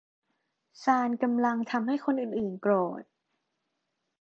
[0.83, 3.03] ซาลกำลังทำให้คนอื่น ๆ โกรธ